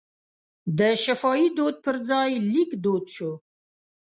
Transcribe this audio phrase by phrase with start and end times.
[0.77, 3.31] د شفاهي دود پر ځای لیک دود شو.